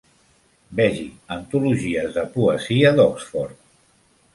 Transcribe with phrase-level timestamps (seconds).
[0.79, 1.05] Vegi
[1.37, 3.67] antologies de poesia d'Oxford.